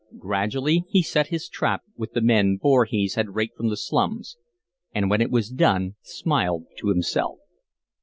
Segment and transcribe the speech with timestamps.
[0.17, 4.35] Gradually he set his trap with the men Voorhees had raked from the slums,
[4.95, 7.37] and when it was done smiled to himself.